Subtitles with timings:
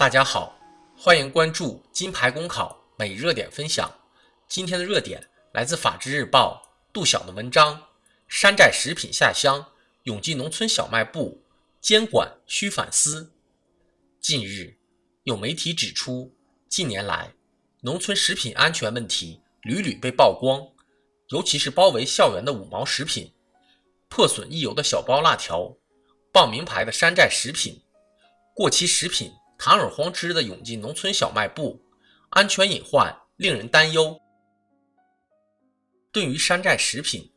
[0.00, 0.58] 大家好，
[0.96, 3.98] 欢迎关注金牌公考每热点分享。
[4.48, 7.86] 今天的热点来自《法制日报》杜晓的文章：
[8.26, 9.62] 山寨食品下乡，
[10.04, 11.42] 涌进农村小卖部，
[11.82, 13.34] 监管需反思。
[14.22, 14.78] 近日，
[15.24, 16.34] 有媒体指出，
[16.66, 17.34] 近年来
[17.82, 20.66] 农村食品安全问题屡屡被曝光，
[21.28, 23.34] 尤其是包围校园的五毛食品、
[24.08, 25.76] 破损易油的小包辣条、
[26.32, 27.82] 傍名牌的山寨食品、
[28.54, 29.30] 过期食品。
[29.62, 31.84] 堂而皇之的涌进农村小卖部，
[32.30, 34.18] 安全隐患令人担忧。
[36.10, 37.30] 对于山寨食品，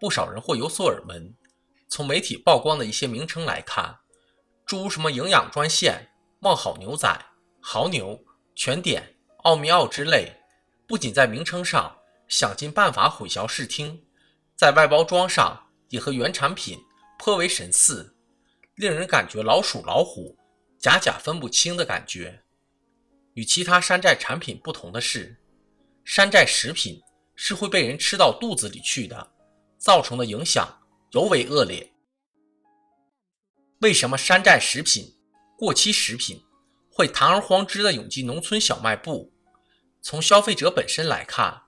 [0.00, 1.32] 不少人或有所耳闻。
[1.88, 3.96] 从媒体曝光的一些名称来看，
[4.66, 6.10] 诸如什么营养专线、
[6.40, 7.08] 望好牛仔、
[7.60, 8.20] 豪牛、
[8.56, 10.32] 全点、奥秘奥之类，
[10.84, 14.04] 不仅在名称上想尽办法混淆视听，
[14.56, 16.76] 在外包装上也和原产品
[17.20, 18.16] 颇为神似，
[18.74, 20.36] 令人感觉老鼠老虎。
[20.78, 22.42] 假假分不清的感觉。
[23.34, 25.36] 与其他山寨产品不同的是，
[26.04, 27.00] 山寨食品
[27.34, 29.32] 是会被人吃到肚子里去的，
[29.78, 30.80] 造成的影响
[31.12, 31.92] 尤为恶劣。
[33.80, 35.14] 为什么山寨食品、
[35.56, 36.42] 过期食品
[36.90, 39.32] 会堂而皇之的涌进农村小卖部？
[40.00, 41.62] 从消费者本身来看，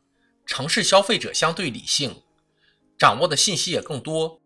[0.47, 2.22] 城市消费者相对理性，
[2.98, 4.41] 掌握的信息也更多，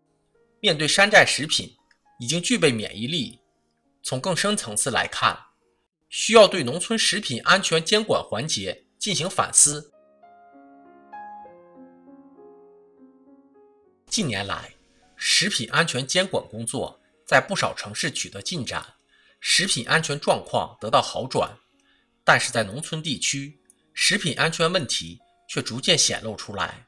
[0.59, 1.75] 面对山寨食品
[2.19, 3.39] 已经具备免疫力。
[4.05, 5.35] 从更深层次来看，
[6.09, 9.91] 需要对农村食品安全监管环节进行反思。
[14.05, 14.75] 近年来，
[15.15, 18.85] 食品安全监管工作在不少城市取得进展，
[19.39, 21.57] 食品安全状况得到好转。
[22.23, 23.59] 但是在农村地区，
[23.95, 25.19] 食品安全问题
[25.49, 26.85] 却逐渐显露出来，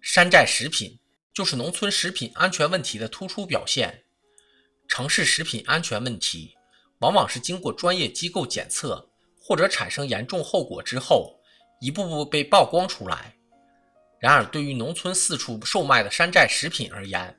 [0.00, 1.00] 山寨食品
[1.34, 4.04] 就是农村食品安全问题的突出表现。
[4.86, 6.56] 城市食品安全问题。
[7.00, 11.40] 往往是经过专业机构检测，或者产生严重后果之后，
[11.80, 13.36] 一步步被曝光出来。
[14.18, 17.38] 然而，对于农村四处售卖的山寨食品而言，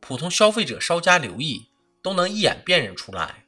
[0.00, 1.70] 普通消费者稍加留意，
[2.02, 3.44] 都能一眼辨认出来。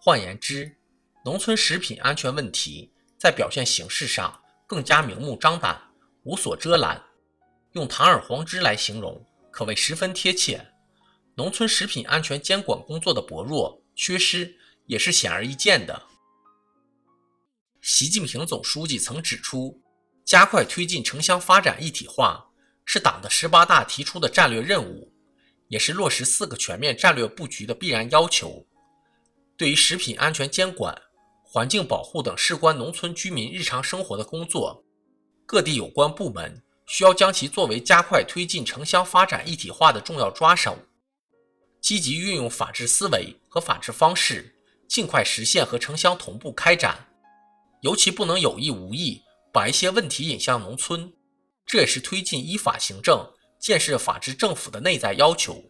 [0.00, 0.74] 换言之，
[1.22, 5.78] 农村食品安全问题在表现形式上更加明目张胆、
[6.22, 7.02] 无所遮拦，
[7.72, 10.66] 用堂而皇之来形容，可谓十分贴切。
[11.34, 14.56] 农村食品安全监管工作的薄弱、缺失。
[14.86, 16.02] 也是显而易见的。
[17.80, 19.82] 习近平总书记曾指出，
[20.24, 22.50] 加快推进城乡发展一体化
[22.84, 25.12] 是党的十八大提出的战略任务，
[25.68, 28.66] 也是落实四个全面战略布局的必然要求。
[29.56, 31.00] 对于食品安全监管、
[31.42, 34.84] 环境保护等事关农村居民日常生活的工作，
[35.46, 40.78] 各地有关部门需要将其作为加快推进城乡发展一体化的重要抓手，
[41.80, 44.53] 积极运用法治思维和法治方式。
[44.88, 47.08] 尽快实现和城乡同步开展，
[47.80, 49.22] 尤其不能有意无意
[49.52, 51.12] 把一些问题引向农村，
[51.66, 53.26] 这也是推进依法行政、
[53.58, 55.62] 建设法治政府的内在要求。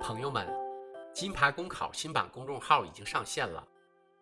[0.00, 0.46] 朋友们，
[1.12, 3.66] 金牌公考新版公众号已经上线了，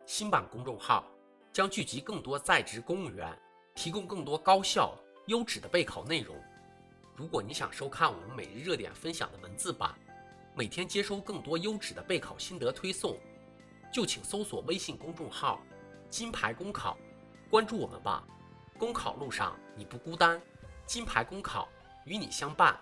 [0.06, 1.04] 新版公众号
[1.52, 3.38] 将聚集更多在职公务员，
[3.74, 4.96] 提供更多高效
[5.26, 6.34] 优质的备考内容。
[7.16, 9.94] 如果你想收看我们每日热点分享的文字版，
[10.56, 13.16] 每天接收更多优质的备考心得推送，
[13.92, 15.60] 就请搜索微信公众号
[16.10, 16.98] “金牌公考”，
[17.48, 18.26] 关注我们吧。
[18.76, 20.42] 公考路上你不孤单，
[20.86, 21.68] 金牌公考
[22.04, 22.76] 与你相伴。